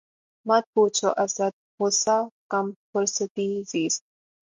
[0.45, 1.53] مت پوچھ اسد!
[1.79, 2.17] غصۂ
[2.51, 4.01] کم فرصتیِ زیست